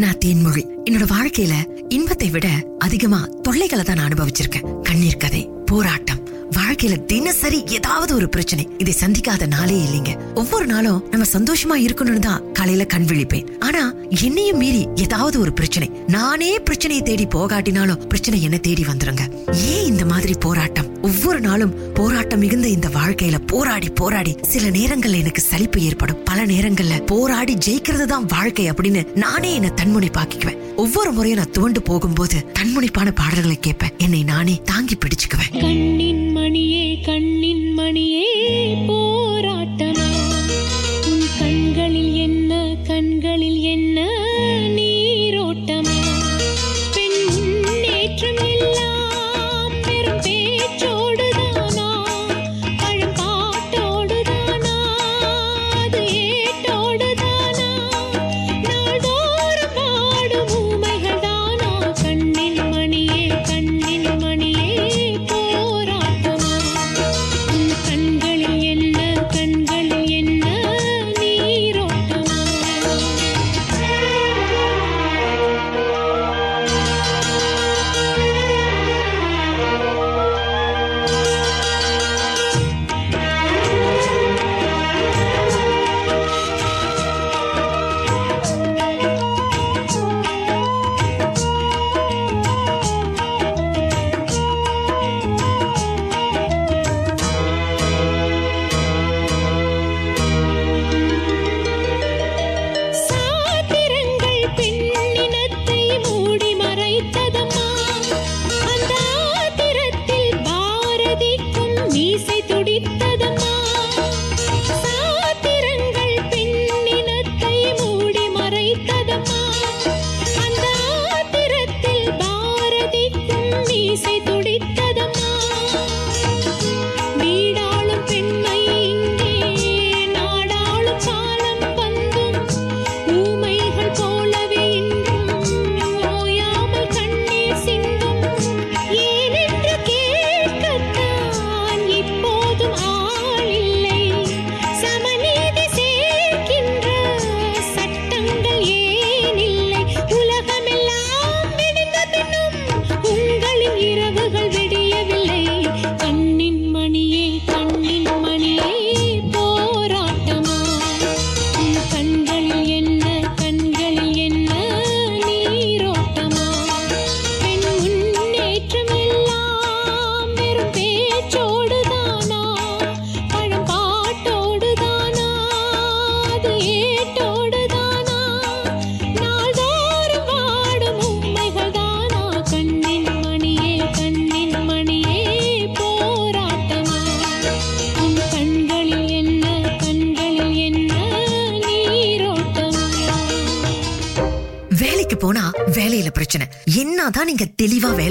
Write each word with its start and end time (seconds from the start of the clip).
நான் 0.00 0.20
தேன்மொழி. 0.24 0.62
என்னோட 0.90 1.04
வாழ்க்கையில 1.10 1.54
இன்பத்தை 1.88 2.30
விட 2.30 2.48
அதிகமா 2.78 3.28
தொல்லைகளை 3.42 3.84
தான் 3.84 3.96
நான் 3.96 4.08
அனுபவிச்சிருக்கேன். 4.08 4.80
கண்ணீர் 4.82 5.16
கதை 5.16 5.48
போராட்டம் 5.66 6.22
வாழ்க்கையில 6.56 7.04
தினசரி 7.04 7.64
ஏதாவது 7.66 8.14
ஒரு 8.14 8.28
பிரச்சனை. 8.28 8.68
இதை 8.78 8.94
சந்திக்காத 9.00 9.46
நாளே 9.46 9.76
இல்லைங்க. 9.76 10.34
ஒவ்வொரு 10.34 10.66
நாளும் 10.66 11.04
நம்ம 11.10 11.26
சந்தோஷமா 11.32 11.76
இருக்கணும்னு 11.86 12.18
தான் 12.18 12.52
காலையில 12.52 12.84
கண் 12.84 13.04
விழிப்பேன். 13.04 13.58
ஆனா 13.58 13.94
என்னையும் 14.22 14.56
மீறி 14.56 14.88
ஏதாவது 14.94 15.40
ஒரு 15.40 15.52
பிரச்சனை. 15.52 15.90
நானே 16.06 16.58
பிரச்சனையை 16.58 17.04
தேடி 17.04 17.26
போகாட்டினாலும் 17.26 18.06
பிரச்சனை 18.06 18.42
என்ன 18.42 18.58
தேடி 18.58 18.82
வந்துருங்க. 18.82 19.20
ஏன் 19.52 19.86
இந்த 19.86 20.04
மாதிரி 20.04 20.34
போராட்டம்? 20.34 20.88
ஒவ்வொரு 21.02 21.40
நாளும் 21.40 21.94
போராட்டம் 21.94 22.38
மிகுந்த 22.38 22.68
இந்த 22.68 22.88
வாழ்க்கையில 22.88 23.38
போராடி 23.46 23.88
போராடி 23.90 24.36
சில 24.42 24.68
நேரங்கள்ல 24.68 25.20
எனக்கு 25.24 25.40
சலிப்பு 25.40 25.80
ஏற்படும். 25.80 26.22
பல 26.24 26.46
நேரங்கள்ல 26.46 27.06
போராடி 27.06 27.54
ஜெயிக்கிறது 27.66 28.04
தான் 28.04 28.26
வாழ்க்கை 28.26 28.70
அப்படின்னு 28.70 29.16
நானே 29.16 29.54
என்ன 29.54 29.72
தன்முனை 29.82 30.10
பாக்கிக்குவேன் 30.18 30.58
ஒவ்வொரு 30.76 31.12
முறையும் 31.12 31.38
நான் 31.38 31.50
துவண்டு 31.50 31.82
போகும்போது 31.82 32.44
தன்முனைப்பான 32.58 33.10
பாடல்களை 33.14 33.58
கேட்பேன். 33.60 33.94
என்னை 33.98 34.22
நானே 34.22 34.60
தாங்கி 34.64 34.96
பிடிச்சுக்குவேன். 34.96 35.54
கண்ணின் 36.98 37.66
மணியே 37.72 38.26
போ 38.86 38.99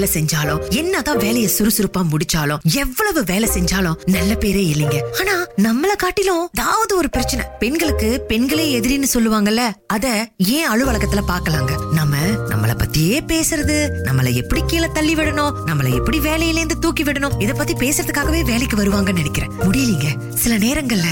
வேலை 0.00 0.14
செஞ்சாலும் 0.14 0.60
என்னதான் 0.68 1.18
வேலையை 1.18 1.50
சுறுசுறுப்பா 1.58 2.00
முடிச்சாலும் 2.02 2.60
எவ்வளவு 2.74 3.24
வேலை 3.24 3.48
செஞ்சாலும் 3.48 3.96
நல்ல 4.06 4.32
பேரே 4.34 4.62
இல்லைங்க. 4.72 4.98
ஆனா 5.18 5.34
நம்மள 5.62 5.96
காட்டிலும் 5.96 6.48
ஏதாவது 6.52 6.96
ஒரு 6.96 7.10
பிரச்சனை. 7.10 7.44
பெண்களுக்கு 7.58 8.20
பெண்களே 8.20 8.80
எதிரின்னு 8.80 9.08
சொல்லுவாங்கல்ல 9.14 9.62
அத 9.86 10.06
ஏன் 10.36 10.70
அலுவலகத்துல 10.70 11.22
பாக்கலாங்க 11.28 11.72
நம்ம 13.00 13.20
பேசுறது. 13.26 13.90
நம்மள 14.04 14.34
எப்படி 14.34 14.62
கீழே 14.66 14.88
தள்ளி 14.92 15.14
விடணும்? 15.14 15.52
நம்மள 15.66 15.94
எப்படி 15.94 16.18
வேலையில 16.18 16.54
இருந்து 16.54 16.78
தூக்கி 16.78 17.02
விடணும்? 17.02 17.42
இத 17.42 17.52
பத்தி 17.52 17.72
பேசுறதுக்காகவே 17.72 18.44
வேலைக்கு 18.44 18.76
வருவாங்கன்னு 18.76 19.12
நினைக்கிறேன். 19.12 19.50
முடியலீங்க. 19.52 20.32
சில 20.34 20.58
நேரங்கள்ல 20.58 21.06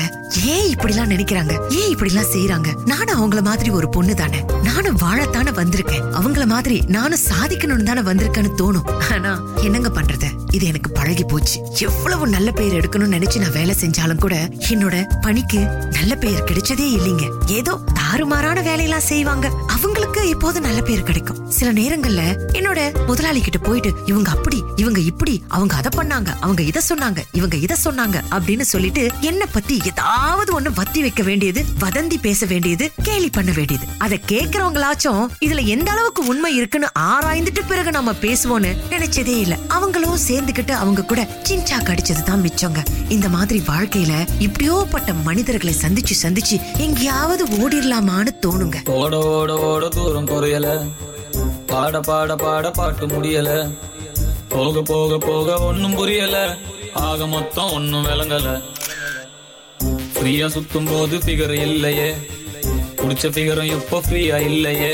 ஏன் 0.44 0.69
இப்படி 0.69 0.93
எல்லாம் 0.93 1.10
நினைக்கிறாங்க? 1.10 1.72
ஏன் 1.72 1.88
இப்படி 1.88 2.15
எல்லாம் 2.15 2.32
செய்யறாங்க 2.32 2.66
நானும் 2.87 3.21
அவங்கள 3.21 3.43
மாதிரி 3.43 3.71
ஒரு 3.71 3.88
பொண்ணு 3.88 4.15
தானே. 4.15 4.44
நானும் 4.62 4.99
வாழத்தானே 4.99 5.50
வந்திருக்கேன். 5.60 6.03
அவங்கள 6.12 6.47
மாதிரி 6.47 6.84
நானும் 6.87 7.19
சாதிக்கணும்னு 7.28 7.82
தானே 7.82 8.00
வந்திருக்கேன்னு 8.00 8.50
தோணும். 8.56 9.12
ஆனா 9.12 9.43
என்னங்க 9.56 9.88
பண்றது? 9.88 10.26
இது 10.53 10.66
எனக்கு 10.66 10.91
பழகி 10.91 11.25
போச்சு. 11.25 11.60
எவ்வளவு 11.78 12.28
நல்ல 12.28 12.50
பெயர் 12.50 12.88
எடுக்கணும்னு 12.88 13.12
நினைச்சு 13.12 13.38
நான் 13.38 13.53
வேலை 13.53 13.75
செஞ்சாலும் 13.81 14.19
கூட 14.19 14.49
என்னோட 14.69 15.05
பணிக்கு 15.20 15.59
நல்ல 15.91 16.15
பெயர் 16.15 16.44
கிடைச்சதே 16.44 16.99
இல்லைங்க. 16.99 17.31
ஏதோ 17.47 17.81
தாறுமாறான 18.08 18.62
வேலையெல்லாம் 18.62 19.00
செய்வாங்க. 19.00 19.50
அவங்களுக்கு 19.66 20.28
இப்போது 20.28 20.60
நல்ல 20.60 20.80
பேர் 20.80 21.02
கிடைக்கும்? 21.02 21.50
சில 21.50 21.72
நேரங்கள்ல 21.72 22.22
என்னோட 22.52 23.06
முதலாளி 23.06 23.41
கிட்ட 23.41 23.58
போயிட்டு 23.58 23.92
இவங்க 24.06 24.30
அப்படி 24.30 24.62
இவங்க 24.76 25.00
இப்படி 25.00 25.42
அவங்க 25.48 25.74
அதை 25.74 25.91
பண்ணாங்க 25.96 26.26
அவங்க 26.41 26.62
இத 26.62 26.82
சொன்னாங்க 26.88 27.19
இவங்க 27.32 27.56
இதை 27.56 27.76
சொன்னாங்க 27.84 28.20
அப்படின்னு 28.30 28.60
சொல்லிட்டு 28.60 29.10
என்ன 29.20 29.46
பத்தி 29.46 29.80
ஏதாவது 29.84 30.60
ஒண்ணு 30.60 30.72
வத்தி 30.74 31.00
வைக்க 31.00 31.22
வேண்டியது 31.22 31.64
வதந்தி 31.80 32.19
பேச 32.20 32.46
வேண்டியது 32.46 32.91
கேலி 33.02 33.30
பண்ண 33.30 33.52
வேண்டியது. 33.52 33.86
அதை 33.98 34.20
கேக்குறவங்களாச்சும் 34.28 35.28
இதுல 35.40 35.64
எந்த 35.64 35.90
அளவுக்கு 35.90 36.26
உண்மை 36.26 36.56
இருக்குன்னு 36.56 36.87
ஆராய்ந்துட்டு 36.99 37.61
பிறகு 37.69 37.90
நம்ம 37.90 38.12
பேசுவோம்னு 38.12 38.76
நினைச்சதே 38.90 39.38
இல்ல. 39.38 39.58
அவங்களும் 39.69 40.19
சேர்ந்துகிட்டு 40.28 40.70
அவங்க 40.70 41.04
கூட 41.04 41.28
சின்சா 41.49 41.78
கடிச்சது 41.81 42.22
தான் 42.22 42.43
மிச்சங்க. 42.43 42.84
இந்த 43.08 43.28
மாதிரி 43.28 43.62
வாழ்க்கையில 43.66 44.28
இப்படியோப்பட்ட 44.38 45.22
மனிதர்களை 45.25 45.75
சந்திச்சு 45.82 46.14
சந்திச்சு 46.22 46.76
எங்கேயாவது 46.76 47.46
ஓடிரலாமான்னு 47.99 48.33
தோணுங்க. 48.47 48.89
ஓட 48.89 49.19
ஓட 49.19 49.59
ஓட 49.59 49.89
தூரம் 49.89 50.27
குறையல. 50.27 50.91
பாட 51.67 52.00
பாட 52.00 52.37
பாட 52.37 52.71
பாட்டு 52.71 53.06
முடியல. 53.06 53.75
போக 54.49 54.83
போக 54.83 55.19
போக 55.19 55.59
ஒன்னும் 55.59 55.95
புரியல. 55.95 56.56
ஆக 56.93 57.27
மொத்தம் 57.27 57.73
ஒன்னும் 57.73 58.06
விளங்கல. 58.06 58.62
ஃப்ரீயா 60.15 60.47
சுத்தும் 60.47 60.89
போது 60.91 61.19
ஃபிகர் 61.19 61.50
இல்லையே 61.50 62.15
குடிச்ச 62.97 63.27
ஃபிகரும் 63.35 63.73
இப்போ 63.77 64.00
ஃப்ரீயா 64.00 64.41
இல்லையே. 64.41 64.93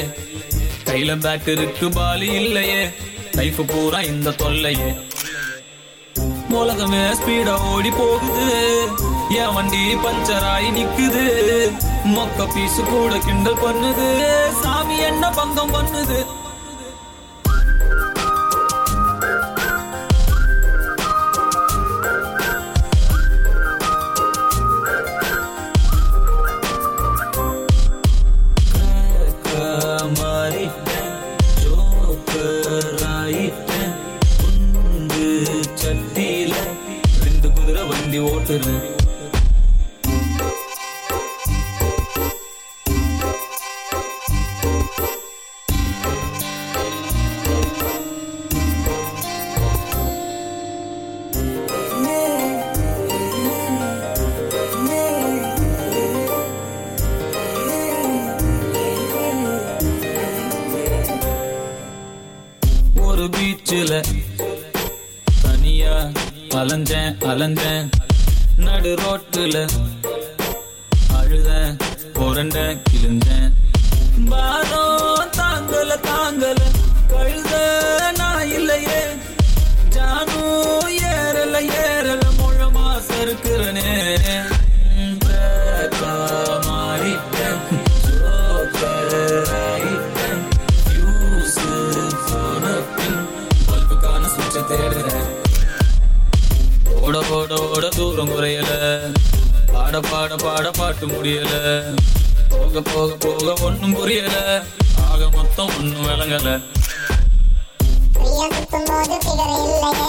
கையில 0.85 1.21
பேக் 1.21 1.49
இருக்கு 1.49 1.89
பாலி 1.89 2.33
இல்லையே. 2.33 2.91
லைஃப் 3.33 3.61
பூரா 3.67 4.01
இந்த 4.01 4.31
தொல்லையே. 4.31 4.91
உலகமே 6.49 7.03
ஸ்பீடா 7.13 7.55
ஓடி 7.73 7.91
போகுது. 7.91 8.89
என் 9.29 9.53
வண்டி 9.55 9.95
பஞ்சராய் 9.95 10.69
நிக்குது. 10.77 11.25
மொக்க 12.05 12.55
பீசு 12.55 12.85
கூட 12.85 13.19
கிண்டல் 13.19 13.63
பண்ணுது. 13.63 14.09
சாமி 14.63 14.99
என்ன 14.99 15.31
பங்கம் 15.31 15.75
பண்ணுது? 15.75 16.27
தூரம் 97.97 98.29
குறையல. 98.29 98.71
பாட 99.73 100.01
பாட 100.01 100.37
பாட 100.37 100.71
பாட்டு 100.71 101.07
முடியல. 101.07 101.51
போக 102.49 102.81
போக 102.81 103.15
போக 103.15 103.65
ஒன்னும் 103.65 103.95
புரியல. 103.95 104.63
ஆக 105.11 105.29
மொத்தம் 105.35 105.71
ஒன்னும் 105.79 106.07
விளங்கல. 106.07 106.63
ஃப்ரீயா 108.15 108.47
சுத்தும் 108.55 108.87
போது 108.87 109.17
பிகர் 109.27 109.53
இல்லையே. 109.55 110.09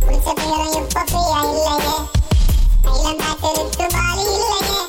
பிடிச்ச 0.00 0.28
பிகரம் 0.40 0.76
இப்ப 0.76 1.04
ஃப்ரீயா 1.10 1.40
இல்லையே. 1.48 1.94
தைலம் 2.82 3.18
காத்திருக்கு 3.18 3.86
பாலி 3.92 4.22
இல்லையே. 4.22 4.80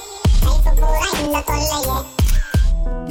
லைஃப் 0.43 0.79
பூரா 0.79 1.07
இந்த 1.19 1.43
தொல்லையே. 1.47 1.97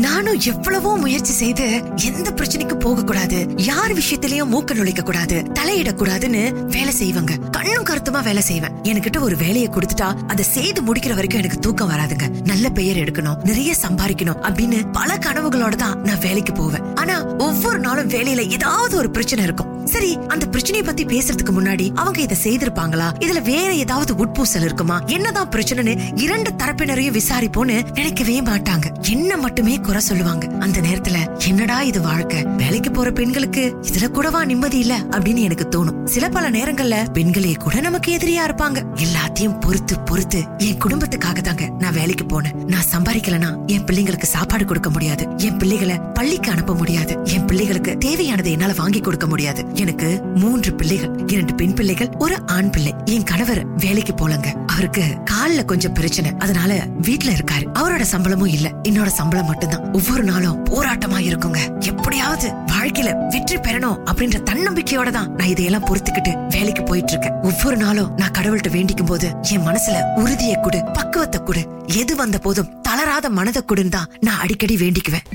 நானும் 0.09 0.41
எவ்வளவோ 0.41 0.97
முயற்சி 0.97 1.33
செய்து 1.33 1.65
எந்த 2.09 2.29
பிரச்சனைக்கு 2.31 2.75
போக 2.75 3.05
கூடாது 3.05 3.39
யார் 3.57 3.93
விஷயத்திலயும் 3.95 4.51
மூக்க 4.53 4.75
நுழைக்க 4.75 5.03
கூடாது 5.03 5.37
தலையிடக்கூடாதுன்னு 5.59 6.43
வேலை 6.75 6.93
செய்வாங்க. 6.93 7.37
கண்ணும் 7.51 7.87
கருத்துமா 7.91 8.23
வேலை 8.23 8.43
செய்வேன். 8.43 8.75
என்கிட்ட 8.83 9.21
ஒரு 9.21 9.37
வேலையை 9.37 9.69
கொடுத்துட்டா 9.69 10.09
அதை 10.27 10.45
செய்து 10.45 10.83
முடிக்கிற 10.83 11.15
வரைக்கும் 11.15 11.41
எனக்கு 11.41 11.59
தூக்கம் 11.59 11.91
வராதுங்க. 11.91 12.29
நல்ல 12.45 12.69
பெயர் 12.69 12.97
எடுக்கணும் 12.97 13.41
நிறைய 13.45 13.75
சம்பாதிக்கணும் 13.83 14.41
அப்படின்னு 14.49 14.79
பல 14.93 15.19
கனவுகளோட 15.27 15.75
தான் 15.75 16.03
நான் 16.03 16.19
வேலைக்கு 16.19 16.53
போவேன். 16.53 16.95
ஆனா 16.95 17.17
ஒவ்வொரு 17.25 17.79
நாளும் 17.79 18.09
வேலையில 18.09 18.49
ஏதாவது 18.51 18.97
ஒரு 18.97 19.11
பிரச்சனை 19.11 19.45
இருக்கும். 19.45 19.78
சரி 19.89 20.19
அந்த 20.29 20.47
பிரச்சனையை 20.47 20.83
பத்தி 20.83 21.05
பேசுறதுக்கு 21.05 21.53
முன்னாடி 21.53 21.95
அவங்க 21.95 22.21
இதை 22.21 22.37
செய்திருப்பாங்களா? 22.43 23.13
இதுல 23.21 23.43
வேற 23.43 23.75
ஏதாவது 23.75 24.27
உட்பூசல் 24.27 24.63
இருக்குமா? 24.63 25.01
என்னதான் 25.07 25.49
பிரச்சனைன்னு 25.49 26.21
இரண்டு 26.21 26.51
தரப்பினரையும் 26.51 27.19
விசாரிப்போன்னு 27.19 27.93
நினைக்கவே 27.95 28.41
மாட்டாங்க. 28.41 29.09
என்ன 29.11 29.37
மட்டுமே 29.37 29.77
குறை 29.77 30.01
சொல்லுவாங்க. 30.01 30.49
அந்த 30.59 30.81
நேரத்துல 30.81 31.47
என்னடா 31.47 31.83
இது 31.83 32.01
வாழ்க்கை? 32.01 32.43
வேலைக்கு 32.43 32.91
போற 32.91 33.11
பெண்களுக்கு 33.11 33.77
இதுல 33.83 34.09
கூடவா 34.09 34.45
நிம்மதி 34.45 34.79
இல்ல? 34.79 34.99
அப்படின்னு 35.11 35.43
எனக்கு 35.43 35.69
தோணும். 35.71 36.05
சில 36.05 36.29
பல 36.29 36.51
நேரங்கள்ல 36.51 37.13
பெண்களே 37.13 37.53
கூட 37.53 37.81
நமக்கு 37.81 38.17
எதிரியா 38.17 38.51
இருப்பாங்க. 38.51 38.83
எல்லாத்தையும் 38.95 39.61
பொறுத்து 39.61 40.01
பொறுத்து 40.01 40.45
என் 40.59 40.79
குடும்பத்துக்காக 40.85 41.41
தாங்க 41.41 41.73
நான் 41.79 41.93
வேலைக்கு 41.93 42.25
போனேன். 42.25 42.55
நான் 42.55 42.85
சம்பாதிக்கலனா 42.97 43.67
என் 43.67 43.85
பிள்ளைங்களுக்கு 43.85 44.23
சாப்பாடு 44.23 44.65
கொடுக்க 44.65 44.91
முடியாது. 44.91 45.29
என் 45.37 45.57
பிள்ளைகளை 45.57 46.01
பள்ளிக்கு 46.15 46.51
அனுப்ப 46.51 46.75
முடியாது. 46.75 47.19
என் 47.25 47.45
பிள்ளைகளுக்கு 47.45 47.97
தேவையானதை 48.05 48.51
என்னால 48.51 48.73
வாங்கி 48.77 49.01
கொடுக்க 49.01 49.27
முடியாது. 49.27 49.77
எனக்கு 49.79 50.23
மூன்று 50.35 50.75
பிள்ளைகள் 50.75 51.23
இரண்டு 51.27 51.55
பெண் 51.55 51.75
பிள்ளைகள் 51.75 52.09
ஒரு 52.19 52.37
ஆண் 52.47 52.71
பிள்ளை. 52.71 52.95
என் 53.05 53.23
கணவர் 53.23 53.67
வேலைக்கு 53.75 54.15
போலங்க. 54.15 54.65
அவருக்கு 54.67 55.05
கால்ல 55.31 55.65
கொஞ்சம் 55.65 55.93
பிரச்சனை. 55.93 56.33
அதனால 56.39 56.75
வீட்டுல 57.03 57.39
இருக்காரு. 57.39 57.67
அவரோட 57.75 58.01
சம்பளமும் 58.01 58.49
இல்ல. 58.49 58.73
என்னோட 58.89 59.07
சம்பளம் 59.07 59.47
மட்டும்தான். 59.47 59.93
ஒவ்வொரு 59.93 60.23
நாளும் 60.23 60.65
போராட்டமா 60.65 61.19
இருக்குங்க. 61.21 61.79
எப்படியாவது 61.79 62.53
வாழ்க்கையில 62.89 63.11
வெற்றி 63.33 63.57
பெறணும் 63.65 63.97
அப்படின்ற 64.09 64.37
தன்னம்பிக்கையோட 64.49 65.09
தான் 65.17 65.31
நான் 65.39 65.51
இதையெல்லாம் 65.53 65.85
பொறுத்துக்கிட்டு 65.89 66.33
வேலைக்கு 66.55 66.83
போயிட்டு 66.91 67.13
இருக்கேன் 67.15 67.35
ஒவ்வொரு 67.49 67.77
நாளும் 67.83 68.13
நான் 68.21 68.33
கடவுள்கிட்ட 68.37 68.71
வேண்டிக்கும் 68.77 69.11
போது 69.11 69.27
என் 69.55 69.67
மனசுல 69.67 69.97
உறுதியை 70.23 70.57
கொடு 70.59 70.79
பக்குவத்தை 70.99 71.39
கொடு. 71.41 71.63
எது 72.01 72.15
வந்த 72.21 72.37
போதும் 72.47 72.71
தளராத 72.87 73.27
மனதை 73.39 73.63
கொடுன்னு 73.65 73.95
தான் 73.97 74.11
நான் 74.27 74.41
அடிக்கடி 74.45 74.77
வேண்டிக்குவேன். 74.83 75.27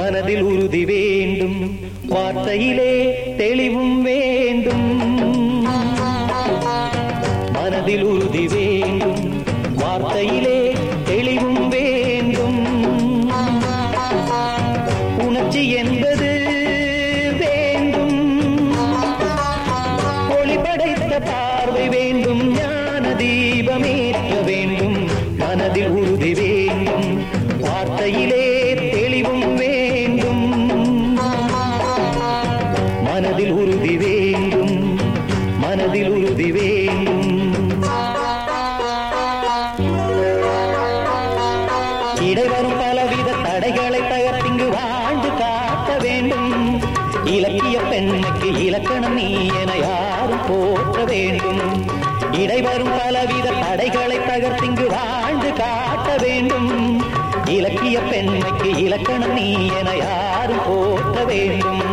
மனதில் 0.00 0.44
உறுதி 0.50 0.82
வேண்டும் 0.90 1.58
வார்த்தையிலே 2.12 2.92
தெளிவும் 3.40 3.98
வேண்டும். 4.08 4.86
மனதில் 7.56 8.06
உறுதி 8.12 8.44
வேண்டும் 8.54 9.24
வார்த்தையிலே 9.82 10.57
இலக்கணம் 58.88 59.32
நீ 59.32 59.48
என 59.78 59.90
யாரும் 59.96 60.62
போற்ற 60.66 61.24
வேண்டும். 61.24 61.87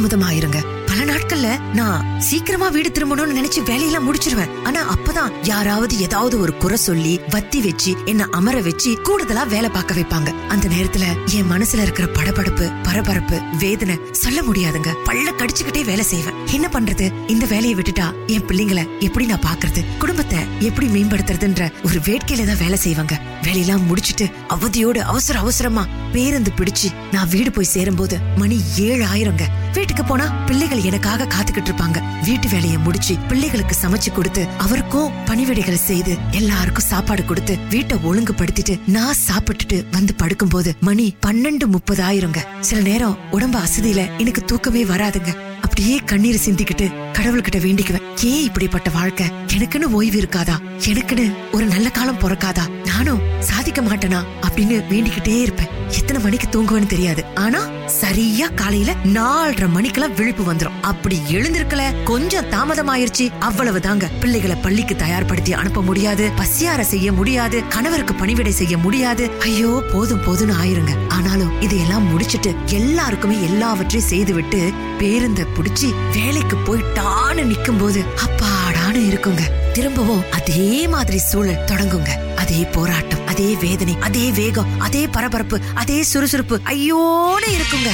தாமதமாயிருங்க. 0.00 0.60
பல 0.86 1.04
நாட்கள்ல 1.04 1.74
நான் 1.74 2.20
சீக்கிரமா 2.20 2.68
வீடு 2.68 2.88
திரும்பணும்னு 2.88 3.36
நினைச்சு 3.38 3.60
வேலையெல்லாம் 3.64 4.06
முடிச்சிருவேன். 4.06 4.50
ஆனா 4.64 4.94
அப்பதான் 4.94 5.32
யாராவது 5.42 5.98
ஏதாவது 5.98 6.40
ஒரு 6.40 6.56
குறை 6.56 6.76
சொல்லி 6.76 7.20
வத்தி 7.30 7.60
வச்சு 7.60 7.96
என்ன 8.04 8.28
அமர 8.30 8.60
வச்சு 8.60 8.90
கூடுதலா 8.90 9.46
வேலை 9.46 9.70
பார்க்க 9.70 9.94
வைப்பாங்க. 9.94 10.32
அந்த 10.48 10.68
நேரத்துல 10.68 11.04
என் 11.32 11.50
மனசுல 11.50 11.82
இருக்கிற 11.82 12.08
படபடப்பு 12.12 12.72
பரபரப்பு 12.82 13.40
வேதனை 13.58 13.98
சொல்ல 14.12 14.42
முடியாதுங்க. 14.42 14.92
பல்ல 15.04 15.28
கடிச்சுக்கிட்டே 15.38 15.84
வேலை 15.84 16.04
செய்வேன். 16.04 16.34
என்ன 16.52 16.68
பண்றது? 16.72 17.12
இந்த 17.26 17.46
வேலையை 17.46 17.74
விட்டுட்டா 17.74 18.26
என் 18.26 18.46
பிள்ளைங்களை 18.46 18.86
எப்படி 18.98 19.26
நான் 19.26 19.46
பாக்குறது 19.48 19.84
குடும்பத்தை 19.98 20.38
எப்படி 20.60 20.86
மேம்படுத்துறதுன்ற 20.86 21.72
ஒரு 21.84 21.98
வேட்கையில 21.98 22.46
தான் 22.46 22.62
வேலை 22.64 22.78
செய்வாங்க. 22.78 23.29
வேலையெல்லாம் 23.42 23.86
முடிச்சிட்டு 23.86 24.26
அவதியோடு 24.48 24.98
அவசர 24.98 25.38
அவசரமா 25.38 25.86
பேருந்து 26.12 26.50
பிடிச்சு 26.56 26.88
நான் 27.12 27.28
வீடு 27.28 27.50
போய் 27.50 27.64
சேரும்போது 27.64 28.18
மணி 28.36 28.60
ஏழு 28.76 29.04
ஆயிரங்க 29.04 29.44
வீட்டுக்கு 29.74 30.04
போனா 30.04 30.26
பிள்ளைகள் 30.46 30.82
எனக்காக 30.82 31.24
காத்துக்கிட்டு 31.24 31.70
இருப்பாங்க. 31.70 31.98
வீட்டு 32.24 32.48
வேலையை 32.48 32.78
முடிச்சு 32.78 33.14
பிள்ளைகளுக்கு 33.28 33.74
சமைச்சு 33.82 34.12
கொடுத்து 34.12 34.46
அவருக்கும் 34.58 35.12
பணிவிடைகளை 35.26 35.74
செய்து 35.74 36.16
எல்லாருக்கும் 36.30 36.88
சாப்பாடு 36.88 37.24
கொடுத்து 37.24 37.56
வீட்டை 37.68 37.98
ஒழுங்குபடுத்திட்டு 38.04 38.80
நான் 38.86 39.20
சாப்பிட்டுட்டு 39.28 39.84
வந்து 39.90 40.14
படுக்கும்போது 40.22 40.72
மணி 40.80 41.14
பன்னெண்டு 41.26 41.66
முப்பது 41.66 42.02
ஆயிரங்க 42.02 42.42
சில 42.60 42.80
நேரம் 42.80 43.18
உடம்பு 43.30 43.58
அசதியில 43.58 44.18
எனக்கு 44.18 44.44
தூக்கமே 44.44 44.84
வராதுங்க. 44.84 45.32
அப்படியே 45.70 45.96
கண்ணீர் 45.96 46.40
சிந்திக்கிட்டு 46.46 46.92
கடவுள்கிட்ட 47.12 47.56
வேண்டிக்குவேன். 47.56 48.24
ஏன் 48.24 48.42
இப்படிப்பட்ட 48.42 48.90
வாழ்க்கை? 48.90 49.26
எனக்குன்னு 49.26 49.82
ஓய்வு 49.82 50.20
இருக்காதா? 50.20 50.58
எனக்குன்னு 50.78 51.34
ஒரு 51.52 51.64
நல்ல 51.64 51.90
காலம் 51.90 52.18
பிறக்காதா? 52.18 52.68
நானும் 52.84 53.20
சாதிக்க 53.40 53.82
மாட்டேனா? 53.82 54.24
அப்படின்னு 54.42 54.84
வேண்டிக்கிட்டே 54.90 55.40
இருப்பேன். 55.40 55.66
எத்தனை 55.90 56.22
மணிக்கு 56.22 56.48
தூங்குவேன்னு 56.48 56.86
தெரியாது. 56.86 57.24
ஆனா 57.34 57.66
சரியா 58.00 58.46
காலையில 58.48 58.94
நாலரை 59.04 59.68
மணிக்கெல்லாம் 59.68 60.14
விழிப்பு 60.14 60.52
வந்துரும். 60.52 60.80
அப்படி 60.80 61.20
எழுந்திருக்கல 61.28 62.02
கொஞ்சம் 62.04 62.48
தாமதம் 62.48 62.88
ஆயிருச்சு 62.88 63.28
அவ்வளவுதாங்க. 63.40 64.04
பிள்ளைகளை 64.20 64.56
பள்ளிக்கு 64.56 64.94
தயார்படுத்தி 64.94 65.52
அனுப்ப 65.52 65.82
முடியாது. 65.82 66.30
பசியார 66.36 66.80
செய்ய 66.80 67.12
முடியாது. 67.12 67.62
கணவருக்கு 67.68 68.14
பணிவிடை 68.14 68.52
செய்ய 68.52 68.78
முடியாது. 68.78 69.30
ஐயோ 69.40 69.82
போதும் 69.92 70.22
போதும்னு 70.24 70.54
ஆயிருங்க. 70.62 70.94
ஆனாலும் 71.08 71.60
இதையெல்லாம் 71.60 72.10
முடிச்சிட்டு 72.10 72.54
எல்லாருக்குமே 72.66 73.42
எல்லாவற்றையும் 73.42 74.08
செய்து 74.08 74.34
விட்டு 74.34 74.72
பேருந்த 74.98 75.46
புடிச்சு 75.56 75.94
வேலைக்கு 76.12 76.56
போயிட்டான்னு 76.56 77.44
நிக்கும் 77.52 77.78
போது 77.78 78.04
அப்பாடான்னு 78.26 79.02
இருக்குங்க. 79.12 79.40
திரும்பவும் 79.72 80.24
அதே 80.30 80.88
மாதிரி 80.88 81.18
சூழல் 81.18 81.64
தொடங்குங்க. 81.64 82.29
அதே 82.50 82.64
போராட்டம் 82.64 83.26
அதே 83.26 83.54
வேதனை 83.54 83.96
அதே 84.00 84.30
வேகம் 84.30 84.80
அதே 84.80 85.06
பரபரப்பு 85.06 85.60
அதே 85.74 86.02
சுறுசுறுப்பு. 86.02 86.60
ஐயோன்னு 86.64 87.48
இருக்குங்க. 87.50 87.90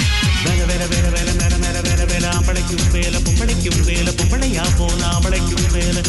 வேலை 2.92 3.20
பொம்பளைக்கும் 3.22 3.84
வேலை 3.84 4.12
பொம்பளையா 4.14 4.64
போல 4.78 5.06
அவளைக்கும் 5.06 5.70
வேலை. 5.72 6.02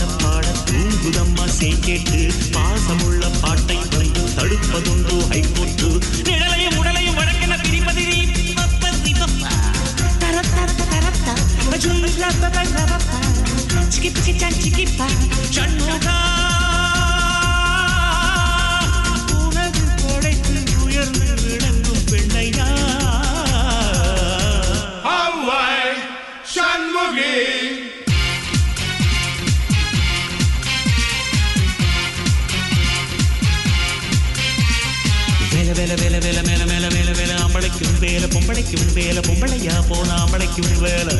பாட 0.00 0.12
பாட 0.22 0.46
தூங்குதம்மா 0.68 1.46
சே 1.56 1.68
கேட்டு 1.86 2.20
பாசமுள்ள 2.54 3.22
பாட்டை 3.42 3.76
வந்து 3.92 4.22
தடுப்பதுண்டு 4.36 5.16
ஐ 5.38 5.42
போட்டு 5.56 5.88
நிழலையும் 6.28 6.78
உடலையும் 6.80 7.18
வழக்கின 7.20 7.58
Tripathi 7.64 8.06
Chicky, 13.92 14.10
chicky, 14.16 14.32
chan, 14.40 14.52
chicky, 14.54 14.84
pa. 14.98 15.06
Chan, 15.54 15.70
no, 15.78 16.29
வேலை 35.90 36.18
வேலை 36.18 36.42
வேலை 36.42 36.42
மேல 36.42 36.64
மேல 36.70 36.88
மேல 36.94 37.10
வேலை 37.18 37.34
ஆம்பளைக்கும் 37.44 37.96
வேலை 38.00 38.28
பொம்பளைக்கும் 38.34 38.92
வேலை 38.92 39.22
பொம்பளையா 39.28 39.76
போன 39.88 40.08
ஆம்பளைக்கும் 40.22 40.74
வேலை. 40.78 41.16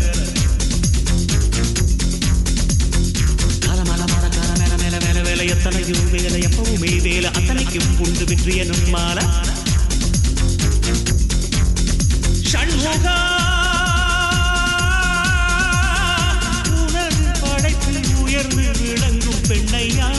எத்தனையும் 5.52 6.10
வேலை 6.10 6.40
எப்பவுமே 6.46 7.02
வேலை 7.02 7.30
அத்தனைக்கும் 7.30 7.88
புண்டு 7.98 8.24
வெற்றியனும் 8.24 8.88
மாலை. 8.88 9.24
ஷண்முகா 12.50 13.16
உனது 16.76 17.26
படைப்பில் 17.42 18.08
உயர்ந்து 18.22 18.64
விளங்கும் 18.80 19.42
பெண்ணையா. 19.48 20.10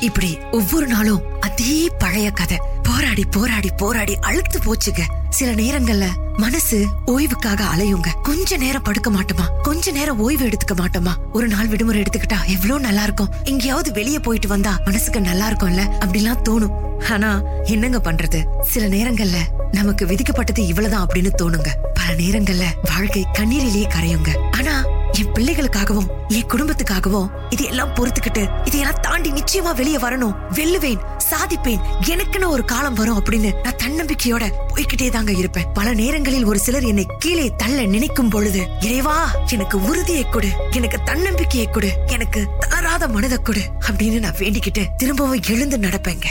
இப்படி 0.00 0.38
ஒவ்வொரு 0.52 0.86
நாளும் 0.86 1.22
அதே 1.54 1.90
பழைய 1.98 2.30
கதை. 2.30 2.60
போராடி 2.82 3.24
போராடி 3.24 3.70
போராடி 3.76 4.18
அழுத்து 4.18 4.58
போச்சுங்க. 4.58 5.00
சில 5.30 5.52
நேரங்கள்ல 5.52 6.06
மனசு 6.36 6.86
ஓய்வுக்காக 7.06 7.62
அலையுங்க. 7.76 8.06
கொஞ்ச 8.22 8.56
நேரம் 8.56 8.82
படுக்க 8.82 9.10
மாட்டோமா? 9.10 9.46
கொஞ்ச 9.62 9.90
நேரம் 9.90 10.18
ஓய்வு 10.18 10.46
எடுத்துக்க 10.46 10.74
மாட்டோமா? 10.74 11.12
ஒரு 11.32 11.48
நாள் 11.48 11.66
விடுமுறை 11.66 12.02
எடுத்துக்கிட்டா 12.02 12.44
எவ்வளவு 12.46 12.80
நல்லா 12.80 13.02
இருக்கும் 13.02 13.28
எங்கேயாவது 13.44 13.92
வெளியே 13.92 14.18
போயிட்டு 14.18 14.48
வந்தா 14.48 14.80
மனசுக்கு 14.84 15.20
நல்லா 15.20 15.50
இருக்கும்ல 15.50 15.82
அப்படிலாம் 16.00 16.42
தோணும். 16.48 17.02
ஆனா 17.10 17.42
என்னங்க 17.64 18.12
பண்றது? 18.12 18.44
சில 18.62 18.88
நேரங்கள்ல 18.88 19.36
நமக்கு 19.72 20.06
விதிக்கப்பட்டது 20.06 20.58
இவ்வளவுதான் 20.58 21.06
அப்படின்னு 21.06 21.30
தோணுங்க. 21.42 21.68
பல 21.94 22.14
நேரங்கள்ல 22.16 22.64
வாழ்க்கை 22.82 23.26
கண்ணீரிலேயே 23.38 23.88
கரையுங்க. 23.98 24.50
ஆனா 24.50 24.73
என் 25.18 25.32
பிள்ளைகளுக்காகவும் 25.34 26.06
என் 26.28 26.46
குடும்பத்துக்காகவும் 26.52 27.28
இதையெல்லாம் 27.50 27.94
பொறுத்துக்கிட்டு 27.94 28.42
இதையெல்லாம் 28.64 29.00
தாண்டி 29.00 29.30
நிச்சயமா 29.30 29.74
வெளியே 29.74 29.96
வரணும். 29.96 30.34
வெல்லுவேன் 30.54 31.02
சாதிப்பேன் 31.30 31.82
எனக்குன்னு 32.06 32.48
ஒரு 32.48 32.64
காலம் 32.64 32.94
வரும் 32.94 33.18
அப்படின்னு 33.20 33.50
நான் 33.62 33.80
தன்னம்பிக்கையோட 33.84 34.44
போய்கிட்டே 34.72 35.10
தாங்க 35.10 35.32
இருப்பேன். 35.32 35.66
பல 35.74 35.92
நேரங்களில் 35.94 36.44
ஒரு 36.44 36.58
சிலர் 36.58 36.82
என்னை 36.82 37.06
கீழே 37.18 37.52
தள்ள 37.56 37.84
நினைக்கும் 37.84 38.28
பொழுது 38.28 38.66
இறைவா 38.80 39.16
எனக்கு 39.48 39.82
உறுதியை 39.82 40.28
கொடு 40.28 40.48
எனக்கு 40.70 41.00
தன்னம்பிக்கையை 41.02 41.70
கொடு 41.70 41.92
எனக்கு 42.06 42.48
தளராத 42.58 43.08
மனதை 43.08 43.38
கொடு 43.42 43.60
அப்படின்னு 43.88 44.18
நான் 44.18 44.36
வேண்டிக்கிட்டு 44.36 44.84
திரும்பவும் 44.96 45.44
எழுந்து 45.50 45.78
நடப்பேங்க. 45.78 46.26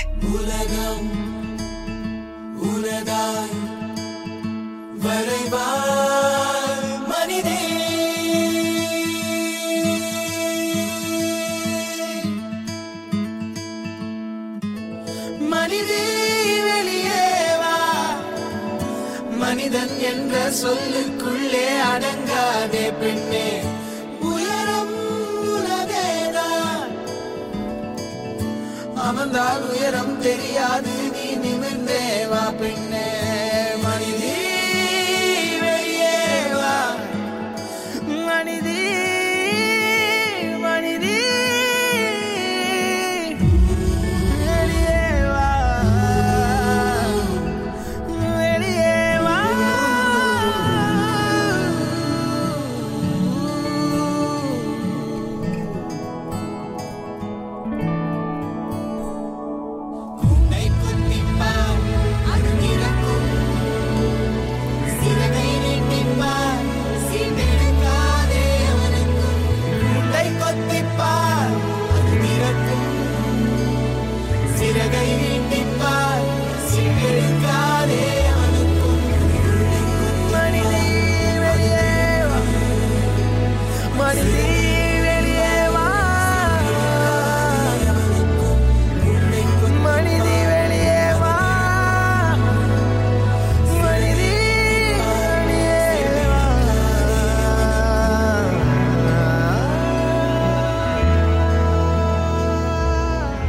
மனிதே 5.03 6.12
மனிதன் 19.55 19.91
என்ற 19.99 20.35
சொல்லுக்குள்ளே 20.49 21.65
அடங்காதே 21.89 22.85
பெண்ணே. 22.99 23.49
உயரம் 24.21 24.93
அமர்ந்தால் 29.07 29.63
உயரம் 29.69 30.21
தெரியாது 30.21 30.95
நீ 31.13 31.27
நிமிர்ந்தே 31.43 32.01
வா 32.27 32.43
பெண்ணே. 32.61 33.12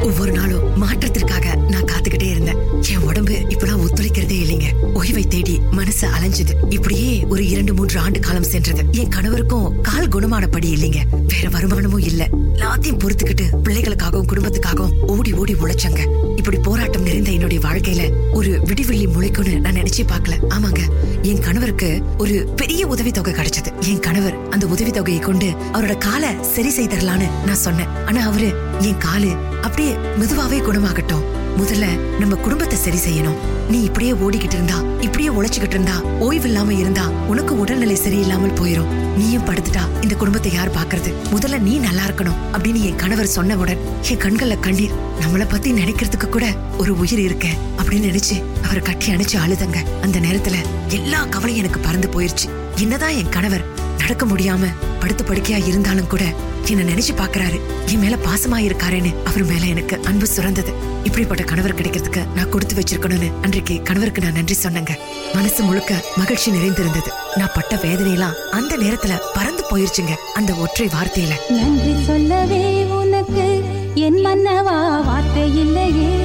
ஒவ்வொரு 0.05 0.33
நாளும் 0.33 0.83
மாற்றத்திற்காக 0.83 1.57
நான் 1.69 1.85
காத்துக்கிட்டே 1.85 2.31
இருந்தேன். 2.31 2.57
என் 2.90 3.03
உடம்பு 3.03 3.33
இப்பெல்லாம் 3.33 3.81
ஒத்துழைக்கிறதே 3.81 4.37
இல்லைங்க. 4.43 4.64
ஓய்வை 4.95 5.27
தேடி 5.27 5.61
மனசு 5.71 6.09
அலைஞ்சது. 6.09 6.73
இப்படியே 6.73 7.27
ஒரு 7.29 7.49
இரண்டு 7.49 7.75
மூன்று 7.75 8.01
ஆண்டு 8.01 8.21
காலம் 8.21 8.43
சென்றது. 8.43 8.85
என் 8.90 9.09
கணவருக்கும் 9.09 9.81
கால் 9.81 10.09
குணமானபடி 10.09 10.73
இல்லைங்க. 10.75 10.97
வேற 11.11 11.49
வருமானமும் 11.51 12.01
இல்ல. 12.01 12.29
எல்லாத்தையும் 12.55 12.99
பொறுத்துக்கிட்டு 12.99 13.45
பிள்ளைகளுக்காகவும் 13.64 14.27
குடும்பத்துக்காகவும் 14.33 14.99
ஓடி 15.07 15.33
ஓடி 15.33 15.55
உழைச்சங்க. 15.55 16.07
இப்படி 16.37 16.59
போராட்டம் 16.59 17.03
நிறைந்த 17.03 17.31
என்னுடைய 17.31 17.69
வாழ்க்கையில 17.69 18.12
ஒரு 18.33 18.61
விடிவெள்ளி 18.64 19.07
முளைக்கும்னு 19.07 19.61
நான் 19.61 19.75
நினைச்சே 19.75 20.05
பார்க்கல. 20.07 20.33
ஆமாங்க 20.49 20.81
என் 21.23 21.40
கணவருக்கு 21.40 22.03
ஒரு 22.19 22.49
பெரிய 22.57 22.87
உதவி 22.87 23.11
தொகை 23.11 23.33
கிடைச்சது. 23.33 23.81
என் 23.81 24.01
கணவர் 24.01 24.49
அந்த 24.51 24.67
உதவி 24.67 24.90
தொகையை 24.90 25.23
கொண்டு 25.23 25.53
அவரோட 25.73 25.99
காலை 25.99 26.29
சரி 26.43 26.77
செய்தரலான்னு 26.77 27.31
நான் 27.45 27.55
சொன்னேன். 27.55 27.87
ஆனா 28.07 28.27
அவரு 28.27 28.55
என் 28.81 28.99
காலு 28.99 29.31
அப்படியே 29.63 29.93
மெதுவாவே 30.21 30.59
குணமாகட்டும். 30.61 31.25
முதல்ல 31.59 31.87
நம்ம 32.19 32.35
குடும்பத்தை 32.35 32.79
சரி 32.79 32.97
செய்யணும். 32.97 33.37
நீ 33.71 33.83
இப்படியே 33.83 34.13
ஓடிக்கிட்டு 34.13 34.57
இருந்தா 34.59 34.83
இப்படியே 35.01 35.29
உழைச்சுக்கிட்டு 35.29 35.77
இருந்தா 35.77 36.03
ஓய்வு 36.19 36.45
இல்லாம 36.45 36.73
இருந்தா 36.73 37.09
உனக்கு 37.09 37.59
உடல்நிலை 37.59 37.97
சரியில்லாமல் 37.97 38.57
போயிரும். 38.61 38.91
நீயும் 39.17 39.47
படுத்துட்டா 39.47 40.03
இந்த 40.03 40.15
குடும்பத்தை 40.15 40.53
யார் 40.53 40.71
பாக்குறது 40.71 41.13
முதல்ல 41.35 41.59
நீ 41.59 41.79
நல்லா 41.79 42.03
இருக்கணும் 42.03 42.41
அப்படின்னு 42.53 42.83
என் 42.83 42.97
கணவர் 42.97 43.35
சொன்னவுடன் 43.37 43.83
என் 44.11 44.19
கண்கள்ல 44.19 44.61
கண்ணீர். 44.61 44.97
நம்மள 45.21 45.49
பத்தி 45.49 45.73
நினைக்கிறதுக்கு 45.73 46.29
கூட 46.29 46.47
ஒரு 46.79 46.99
உயிர் 46.99 47.19
இருக்க 47.19 47.49
அப்படின்னு 47.79 48.11
நினைச்சு 48.11 48.43
அவரை 48.65 48.83
கட்டி 48.83 49.13
அணைச்சு 49.13 49.39
அழுதங்க. 49.45 49.81
அந்த 50.03 50.19
நேரத்துல 50.19 50.57
எல்லா 50.89 51.25
கவலையும் 51.25 51.65
எனக்கு 51.65 51.81
பறந்து 51.81 52.09
போயிருச்சு. 52.09 52.49
என்னதான் 52.81 53.11
என் 53.11 53.29
கணவர் 53.29 53.65
நடக்க 53.99 54.27
முடியாம 54.27 54.67
படுத்து 55.01 55.25
படுக்கையா 55.25 55.67
இருந்தாலும் 55.67 56.07
கூட 56.07 56.25
என்ன 56.70 56.92
நினைச்சு 56.92 57.12
பாக்குறாரு 57.16 57.61
என் 57.92 57.98
மேல 57.98 58.16
பாசமா 58.16 58.59
இருக்காருன்னு 58.59 59.22
அவர் 59.24 59.44
மேல 59.44 59.64
எனக்கு 59.66 60.00
அன்பு 60.05 60.27
சுரந்தது. 60.37 60.72
இப்படிப்பட்ட 61.05 61.42
கணவர் 61.42 61.74
கிடைக்கிறதுக்கு 61.74 62.27
நான் 62.35 62.48
கொடுத்து 62.48 62.74
வச்சிருக்கணும்னு 62.74 63.33
அன்றைக்கு 63.42 63.83
கணவருக்கு 63.83 64.22
நான் 64.22 64.33
நன்றி 64.33 64.57
சொன்னேங்க. 64.62 64.90
மனசு 65.35 65.62
முழுக்க 65.62 66.05
மகிழ்ச்சி 66.16 66.50
நிறைந்திருந்தது. 66.50 67.11
நான் 67.37 67.55
பட்ட 67.55 67.77
வேதனையெல்லாம் 67.77 68.38
அந்த 68.50 68.77
நேரத்துல 68.77 69.20
பறந்து 69.35 69.64
போயிருச்சுங்க 69.70 70.14
அந்த 70.35 70.53
ஒற்றை 70.55 70.87
வார்த்தையில. 70.87 71.35
நன்றி 71.50 72.05
சொல்லவே 72.05 72.85
உனக்கு 72.85 73.64
என் 73.94 74.20
மன்னவா 74.27 75.05
வார்த்தை 75.05 75.61
இல்லையே. 75.61 76.24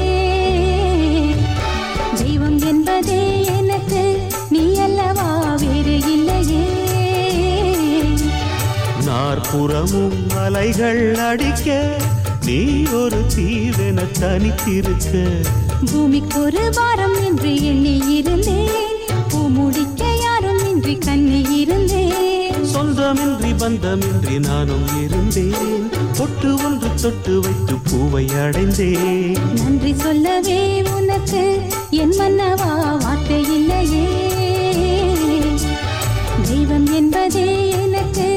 நாற்புறமும் 9.49 10.17
அலைகள் 10.41 11.05
அடிக்க 11.27 11.67
நீ 12.45 12.57
ஒரு 12.97 13.19
தீவென 13.35 13.99
தனித்திருக்க. 14.19 15.11
பூமிக்கு 15.91 16.37
ஒரு 16.41 16.63
வாரம் 16.75 17.15
என்று 17.27 17.51
எண்ணி 17.69 17.93
இருந்தேன். 18.17 18.99
பூ 19.31 19.39
முடிக்க 19.55 20.03
யாரும் 20.25 20.61
இன்றி 20.71 20.95
கண்ணி 20.97 21.41
இருந்தேன். 21.61 22.59
சொந்தமின்றி 22.73 23.51
பந்தமின்றி 23.61 24.35
நானும் 24.47 24.87
இருந்தேன். 25.03 25.89
தொட்டு 26.19 26.51
ஒன்று 26.67 26.91
தொட்டு 27.03 27.35
வைத்து 27.39 27.77
பூவை 27.89 28.25
அடைந்தேன். 28.45 29.41
நன்றி 29.61 29.93
சொல்லவே 30.03 30.61
உனக்கு 30.97 31.43
என் 32.03 32.15
மன்னவா 32.19 32.71
வார்த்தை 33.03 33.41
இல்லையே. 33.57 34.05
தெய்வம் 36.49 36.89
என்பதே 36.99 37.49
எனக்கு 37.83 38.27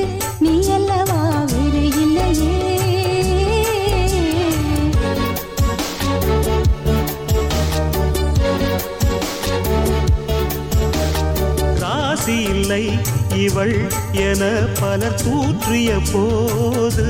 இல்லை 12.73 12.93
இவள் 13.37 13.75
என 14.21 14.43
பலர் 14.79 15.17
தூற்றிய 15.23 15.89
போது 16.11 17.07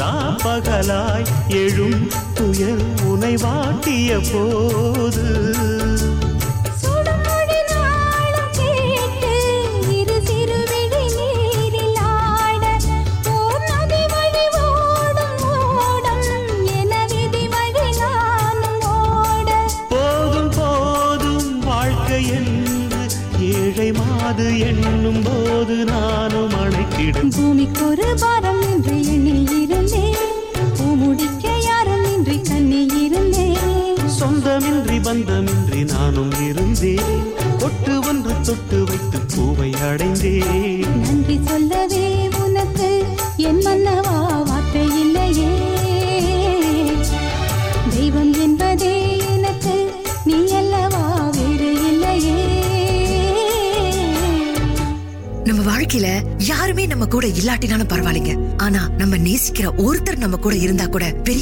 ராப்பகலாய் 0.00 1.26
எழும் 1.56 2.04
துயர் 2.34 2.84
உனை 3.04 3.32
வாட்டிய 3.36 4.18
போது 4.30 5.26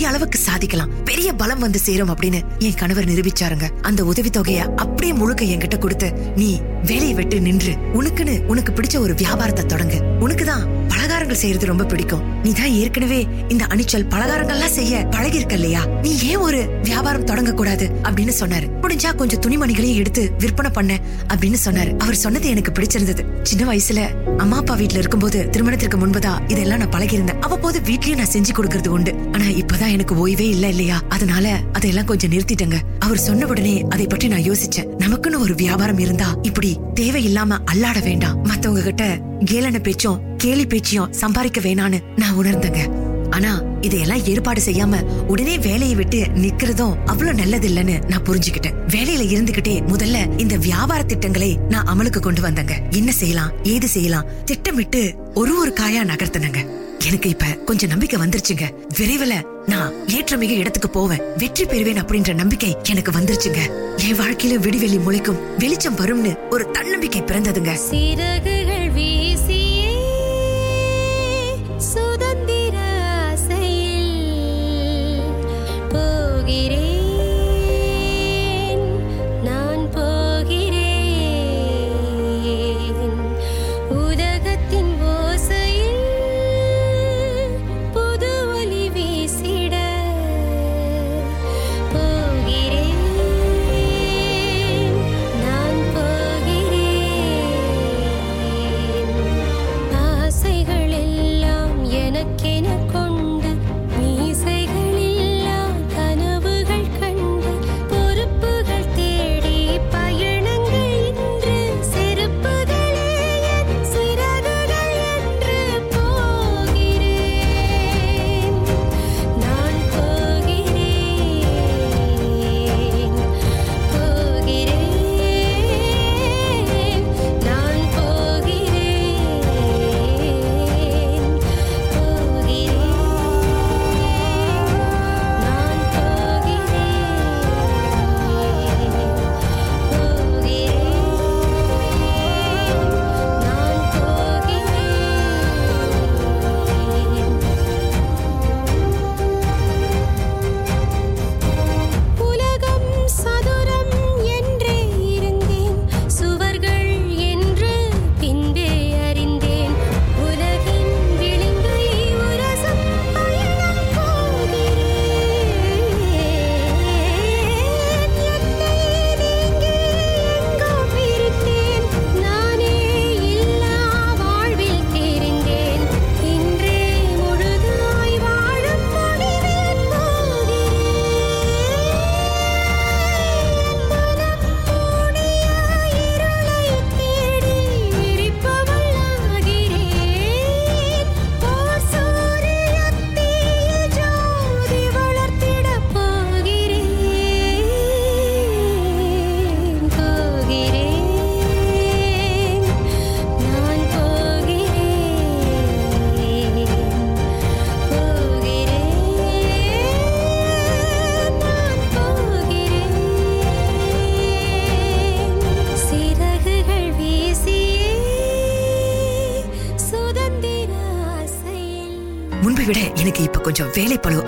பெரிய 0.05 0.19
அளவுக்கு 0.19 0.45
சாதிக்கலாம். 0.45 1.05
பெரிய 1.05 1.33
பலம் 1.33 1.59
வந்து 1.59 1.79
சேரும் 1.79 2.11
அப்படின்னு 2.11 2.41
என் 2.59 2.75
கணவர் 2.75 3.05
நிரூபிச்சாருங்க. 3.05 3.69
அந்த 3.83 4.05
உதவி 4.05 4.31
தொகைய 4.31 4.57
அப்படியே 4.57 5.13
முழுக்க 5.13 5.45
என்கிட்ட 5.45 5.79
கொடுத்து 5.79 6.13
நீ 6.37 6.61
வேலையை 6.85 7.15
விட்டு 7.15 7.41
நின்று 7.41 7.75
உனக்குன்னு 7.95 8.43
உனக்கு 8.45 8.73
பிடிச்ச 8.73 8.99
ஒரு 8.99 9.15
வியாபாரத்தை 9.15 9.65
தொடங்கு. 9.65 10.01
உனக்குதான் 10.21 10.67
பலகாரங்கள் 10.89 11.41
செய்யறது 11.43 11.67
ரொம்ப 11.67 11.85
பிடிக்கும். 11.85 12.43
நீ 12.43 12.53
தான் 12.53 12.69
ஏற்கனவே 12.69 13.27
இந்த 13.49 13.65
அணிச்சல் 13.65 14.05
பலகாரங்கள்லாம் 14.05 14.71
செய்ய 14.71 15.07
பழகி 15.11 15.37
இருக்க 15.37 15.55
இல்லையா? 15.55 15.85
நீ 16.03 16.19
ஏன் 16.23 16.37
ஒரு 16.37 16.69
வியாபாரம் 16.83 17.25
தொடங்க 17.25 17.53
கூடாது 17.53 17.91
அப்படின்னு 18.03 18.33
சொன்னாரு. 18.41 18.69
முடிஞ்சா 18.83 19.15
கொஞ்சம் 19.15 19.41
துணிமணிகளையும் 19.41 19.95
எடுத்து 19.95 20.33
விற்பனை 20.39 20.71
பண்ண 20.71 21.01
அப்படின்னு 21.35 21.57
சொன்னாரு. 21.65 21.99
அவர் 21.99 22.15
சொன்னது 22.15 22.49
எனக்கு 22.49 22.73
பிடிச்சிருந்தது. 22.73 23.25
சின்ன 23.43 23.73
வயசுல 23.73 24.01
அம்மா 24.37 24.57
அப்பா 24.57 24.75
வீட்ல 24.75 24.99
இருக்கும்போது 24.99 25.49
திருமணத்திற்கு 25.49 25.97
முன்பதா 25.97 26.51
இதெல்லாம் 26.51 26.79
நான் 26.79 26.89
பழகியிருந்தேன். 26.89 27.34
அவ்வப்போது 27.45 27.81
வீட்லயும் 27.81 28.17
நான் 28.17 28.33
செஞ்சு 28.33 28.53
கொடுக்கறது 28.57 28.89
உண்டு. 28.89 29.15
ஆனா 29.33 29.45
இப்பதான் 29.45 29.91
எனக்கு 29.91 30.15
ஓய்வே 30.17 30.49
இல்ல 30.49 30.69
இல்லையா? 30.69 31.03
அதனால 31.09 31.59
அதையெல்லாம் 31.73 32.07
கொஞ்சம் 32.07 32.31
நிறுத்திட்டேங்க. 32.31 32.79
அவர் 32.99 33.19
சொன்ன 33.19 33.47
உடனே 33.47 33.85
அதை 33.89 34.07
பற்றி 34.07 34.29
நான் 34.29 34.47
யோசிச்சேன். 34.51 34.89
நமக்குன்னு 34.99 35.39
ஒரு 35.39 35.55
வியாபாரம் 35.55 35.99
இருந்தா 35.99 36.29
இப்படி 36.43 36.79
தேவையில்லாம 37.01 37.59
அல்லாட 37.73 38.03
வேண்டாம். 38.03 38.43
மத்தவங்க 38.43 38.83
கிட்ட 38.83 39.07
கேலன 39.45 39.79
பேச்சும் 39.79 40.21
கேலி 40.37 40.67
பேச்சையும் 40.67 41.13
சம்பாதிக்க 41.13 41.61
வேணான்னு 41.61 41.99
நான் 42.17 42.37
உணர்ந்தேங்க. 42.37 42.83
ஆனா 43.31 43.63
இதையெல்லாம் 43.81 44.25
ஏற்பாடு 44.25 44.61
செய்யாம 44.61 45.01
உடனே 45.27 45.59
வேலையை 45.59 45.95
விட்டு 45.95 46.19
நிக்கிறதும் 46.35 46.95
அவ்வளவு 47.07 47.37
நல்லது 47.37 47.69
இல்லன்னு 47.69 47.97
நான் 48.09 48.23
புரிஞ்சுக்கிட்டேன். 48.23 48.79
வேலையில 48.89 49.27
இருந்துகிட்டே 49.35 49.75
முதல்ல 49.93 50.41
இந்த 50.41 50.57
வியாபார 50.57 51.03
திட்டங்களை 51.03 51.59
நான் 51.69 51.87
அமலுக்கு 51.87 52.21
கொண்டு 52.21 52.43
வந்தேங்க. 52.43 52.77
என்ன 52.91 53.13
செய்யலாம் 53.13 53.53
ஏது 53.63 53.89
செய்யலாம் 53.89 54.31
திட்டமிட்டு 54.45 55.03
ஒரு 55.35 55.59
ஒரு 55.59 55.73
காயா 55.81 56.05
நகர்த்தினங்க. 56.13 56.63
எனக்கு 56.99 57.29
இப்ப 57.29 57.45
கொஞ்சம் 57.45 57.89
நம்பிக்கை 57.89 58.21
வந்துருச்சுங்க. 58.21 58.71
விரைவில் 58.99 59.47
நான் 59.67 59.93
ஏற்றமிக 60.07 60.51
இடத்துக்கு 60.51 60.91
போவேன். 60.91 61.21
வெற்றி 61.37 61.65
பெறுவேன் 61.65 61.97
அப்படின்ற 61.97 62.35
நம்பிக்கை 62.35 62.77
எனக்கு 62.83 63.11
வந்துருச்சுங்க. 63.11 63.61
என் 63.97 64.19
வாழ்க்கையில 64.19 64.59
விடிவெளி 64.59 64.99
முளைக்கும். 64.99 65.57
வெளிச்சம் 65.59 65.97
வரும்னு 65.97 66.49
ஒரு 66.51 66.71
தன்னம்பிக்கை 66.71 67.23
பிறந்ததுங்க. 67.23 67.75
சிறகுகள் 67.75 68.64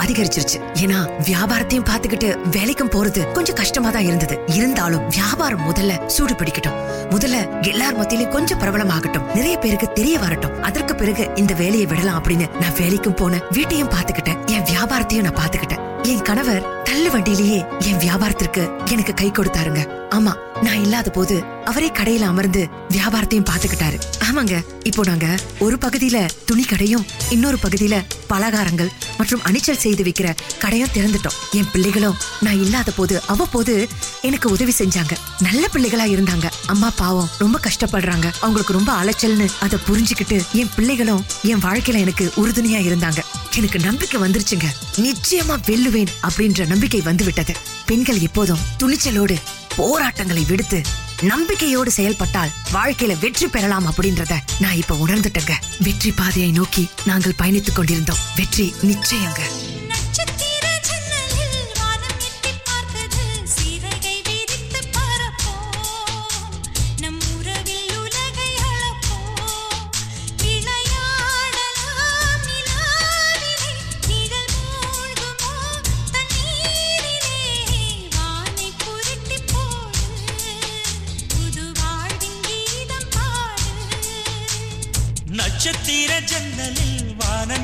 அதிகரிச்சிருச்சு. 0.06 0.58
ஏன்னா 0.74 0.98
வியாபாரத்தையும் 1.24 1.88
பாத்துக்கிட்டு 1.90 2.36
வேலைக்கும் 2.50 2.90
போறது 2.90 3.32
கொஞ்சம் 3.32 3.54
கஷ்டமா 3.54 3.90
தான் 3.90 4.04
இருந்தது. 4.04 4.38
இருந்தாலும் 4.46 5.08
வியாபாரம் 5.08 5.72
முதல்ல 5.72 6.06
சூடு 6.06 6.34
பிடிக்கட்டும். 6.34 6.76
முதல்ல 7.10 7.62
எல்லார் 7.62 7.96
மத்தியிலும் 7.96 8.30
கொஞ்சம் 8.30 8.60
பிரபலமாகட்டும். 8.60 9.34
நிறைய 9.34 9.56
பேருக்கு 9.56 9.92
தெரிய 9.92 10.18
வரட்டும். 10.18 10.62
அதற்கு 10.62 10.94
பிறகு 10.94 11.30
இந்த 11.34 11.54
வேலையை 11.54 11.86
விடலாம் 11.86 12.24
அப்படின்னு 12.24 12.50
நான் 12.60 12.72
வேலைக்கும் 12.72 13.16
போனேன் 13.16 13.42
வீட்டையும் 13.50 13.88
பாத்துக்கிட்டேன் 13.88 14.46
என் 14.46 14.62
வியாபாரத்தையும் 14.62 15.22
நான் 15.22 15.34
பாத்துக்கிட்டேன் 15.34 15.84
என் 16.06 16.22
கணவர் 16.22 16.82
தள்ளு 16.82 17.10
வண்டியிலேயே 17.10 17.64
என் 17.78 17.98
வியாபாரத்திற்கு 17.98 18.70
எனக்கு 18.90 19.14
கை 19.14 19.30
கொடுத்தாருங்க. 19.30 19.80
ஆமா 20.10 20.62
நான் 20.62 20.82
இல்லாத 20.82 21.10
போது 21.10 21.44
அவரே 21.64 21.88
கடையில 21.88 22.20
அமர்ந்து 22.20 22.68
வியாபாரத்தையும் 22.88 23.48
பாத்துக்கிட்டாரு 23.50 23.98
ஆமாங்க 24.24 24.64
இப்போ 24.82 25.02
நாங்க 25.04 25.26
ஒரு 25.58 25.76
பகுதியில 25.76 26.28
துணி 26.44 26.62
கடையும் 26.62 27.06
இன்னொரு 27.28 27.58
பகுதியில 27.62 28.04
பலகாரங்கள் 28.28 28.90
மற்றும் 29.18 29.42
அணிச்சல் 29.42 29.78
செய்து 29.78 30.02
வைக்கிற 30.04 30.34
கடையும் 30.58 30.92
திறந்துட்டோம். 30.94 31.36
என் 31.52 31.70
பிள்ளைகளும் 31.72 32.16
நான் 32.40 32.60
இல்லாத 32.62 32.90
போது 32.90 33.22
அவ்வப்போது 33.26 33.88
எனக்கு 34.22 34.50
உதவி 34.50 34.74
செஞ்சாங்க. 34.78 35.16
நல்ல 35.40 35.68
பிள்ளைகளா 35.72 36.06
இருந்தாங்க. 36.14 36.50
அம்மா 36.66 36.92
பாவம் 36.96 37.28
ரொம்ப 37.38 37.58
கஷ்டப்படுறாங்க. 37.58 38.30
அவங்களுக்கு 38.40 38.72
ரொம்ப 38.72 38.92
அலைச்சல்னு 38.92 39.48
அதை 39.60 39.78
புரிஞ்சுக்கிட்டு 39.88 40.42
என் 40.52 40.70
பிள்ளைகளும் 40.76 41.24
என் 41.42 41.62
வாழ்க்கையில 41.62 41.98
எனக்கு 41.98 42.32
உறுதுணையா 42.36 42.82
இருந்தாங்க. 42.88 43.22
எனக்கு 43.56 43.78
நம்பிக்கை 43.78 44.20
வந்துருச்சுங்க. 44.20 44.66
நிச்சயமா 44.96 45.54
வெல்லுவேன். 45.66 45.95
அப்படின்ற 46.04 46.66
நம்பிக்கை 46.66 47.00
வந்து 47.00 47.24
விட்டது 47.24 47.54
பெண்கள் 47.86 48.18
எப்போதும் 48.18 48.58
துணிச்சலோடு 48.78 49.36
போராட்டங்களை 49.76 50.44
விடுத்து 50.48 50.82
நம்பிக்கையோடு 51.22 51.90
செயல்பட்டால் 51.90 52.48
வாழ்க்கையில 52.72 53.18
வெற்றி 53.20 53.46
பெறலாம் 53.46 53.86
அப்படின்றத 53.86 54.36
நான் 54.60 54.76
இப்ப 54.76 54.96
உணர்ந்துட்டேங்க. 55.06 55.52
வெற்றி 55.80 56.12
பாதையை 56.12 56.50
நோக்கி 56.50 56.88
நாங்கள் 57.04 57.34
பயணித்துக் 57.38 57.74
கொண்டிருந்தோம். 57.74 58.16
வெற்றி 58.36 58.74
நிச்சயங்க. 58.82 59.40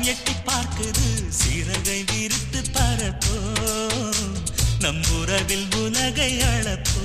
வானம் 0.03 0.15
எட்டி 0.15 0.33
பார்க்குது. 0.47 1.09
சிறகை 1.39 1.99
விரித்து 2.11 2.61
பரப்போ 2.75 3.35
நம் 4.79 5.03
உறவில் 5.19 5.67
உலகை 5.83 6.31
அளப்போ 6.47 7.03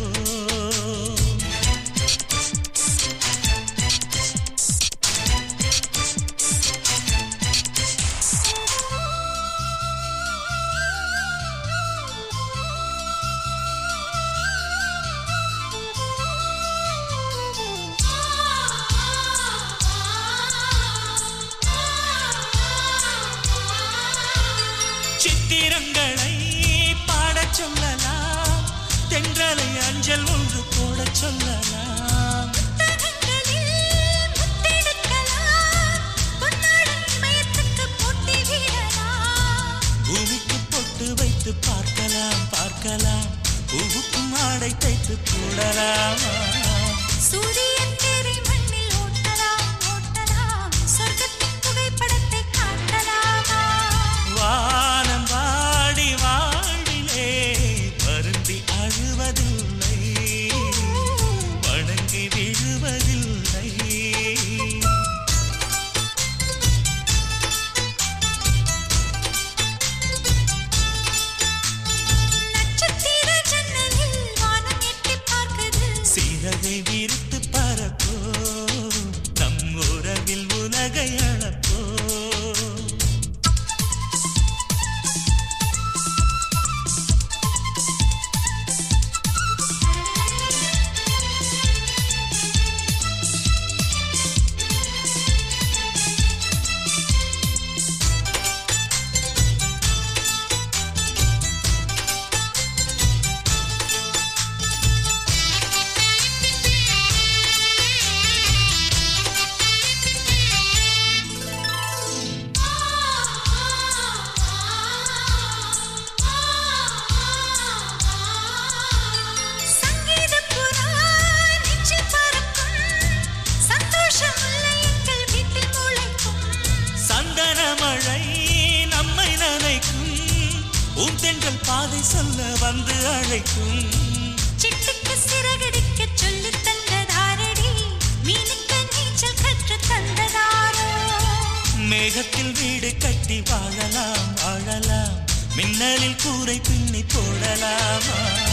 மேகத்தில் 141.89 142.53
வீடு 142.53 142.95
கட்டி 142.99 143.43
வாழலாம் 143.51 144.35
வாழலாம். 144.35 145.25
மின்னலில் 145.57 146.17
கூரை 146.23 146.61
பின்னி 146.61 147.05
போடலாமா? 147.15 148.48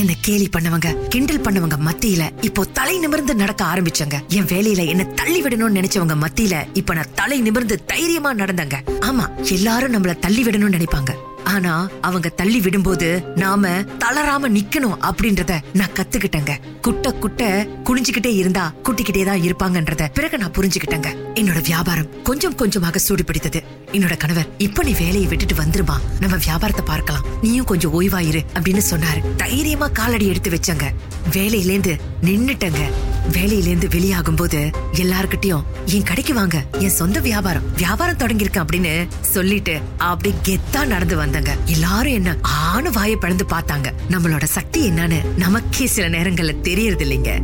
என்ன 0.00 0.12
கேலி 0.26 0.46
பண்ணவங்க 0.54 0.88
கிண்டல் 1.08 1.42
பண்ணவங்க 1.46 1.76
மத்தியில 1.86 2.22
இப்போ 2.40 2.62
தலை 2.78 2.94
நிமிர்ந்து 2.98 3.34
நடக்க 3.34 3.62
ஆரம்பிச்சங்க. 3.64 4.16
என் 4.28 4.48
வேலையில 4.52 4.86
என்ன 4.92 5.04
தள்ளி 5.20 5.42
விடணும்னு 5.42 5.78
நினைச்சவங்க 5.78 6.16
மத்தியில 6.24 6.54
இப்ப 6.80 6.94
நான் 6.94 7.14
தலை 7.14 7.38
நிமிர்ந்து 7.40 7.76
தைரியமா 7.92 8.32
நடந்தங்க. 8.34 8.78
ஆமா 9.08 9.26
எல்லாரும் 9.56 9.94
நம்மள 9.96 10.14
தள்ளி 10.18 10.42
விடணும்னு 10.44 10.76
நினைப்பாங்க. 10.78 11.14
ஆனா 11.54 11.72
அவங்க 12.00 12.28
தள்ளி 12.28 12.60
விடும்போது 12.60 13.08
நாம 13.42 13.70
தளராம 14.02 14.48
நிக்கணும் 14.56 14.98
அப்படின்றத 15.08 15.54
நான் 15.80 15.94
கத்துக்கிட்டேங்க. 15.98 16.52
குட்ட 16.80 17.12
குட்ட 17.24 17.42
குனிஞ்சுக்கிட்டே 17.88 18.32
இருந்தா 18.40 18.64
குட்டிக்கிட்டே 18.86 19.24
தான் 19.24 19.44
இருப்பாங்கன்றத 19.48 20.04
பிறகு 20.18 20.38
நான் 20.38 20.56
புரிஞ்சுக்கிட்டேங்க. 20.58 21.10
என்னோட 21.40 21.62
வியாபாரம் 21.70 22.10
கொஞ்சம் 22.22 22.58
கொஞ்சமாக 22.62 22.98
சூடு 22.98 23.24
பிடித்தது 23.24 23.62
என்னோட 23.94 24.16
கணவர் 24.16 24.48
இப்ப 24.58 24.82
நீ 24.82 24.92
வேலையை 24.92 25.26
விட்டுட்டு 25.26 25.54
வந்துருமா? 25.54 25.94
நம்ம 26.20 26.36
வியாபாரத்தை 26.36 26.84
பார்க்கலாம். 26.84 27.24
நீயும் 27.42 27.64
கொஞ்சம் 27.64 28.00
ஓய்வாயிரு 28.00 28.44
அப்படின்னு 28.54 28.80
சொன்னாரு. 28.90 29.34
தைரியமா 29.36 29.88
காலடி 29.88 30.26
எடுத்து 30.26 30.50
வச்சங்க. 30.50 30.82
வேலையிலேந்து 31.32 31.98
நின்னுட்டங்க. 32.22 32.78
வேலையிலேருந்து 33.32 33.90
வெளியாகும் 33.90 34.34
போது 34.34 34.70
எல்லார்கிட்டயும் 34.92 35.62
என் 35.86 36.02
கடைக்கு 36.02 36.34
வாங்க. 36.34 36.64
என் 36.78 36.88
சொந்த 36.88 37.20
வியாபாரம். 37.20 37.62
வியாபாரம் 37.76 38.16
தொடங்கியிருக்கேன் 38.16 38.64
அப்படின்னு 38.64 39.08
சொல்லிட்டு 39.20 39.80
அப்படி 39.96 40.34
கெத்தா 40.44 40.86
நடந்து 40.86 41.16
வந்தங்க. 41.16 41.56
எல்லாரும் 41.64 42.12
என்ன 42.12 42.36
ஆணு 42.42 42.92
வாயை 42.92 43.16
பழந்து 43.16 43.46
பார்த்தாங்க. 43.50 43.92
நம்மளோட 44.10 44.44
சக்தி 44.44 44.90
என்னன்னு 44.90 45.34
நமக்கே 45.36 45.86
சில 45.86 46.18
நேரங்கள்ல 46.18 46.60
தெரியறது 46.60 47.04
இல்லைங்க 47.04 47.42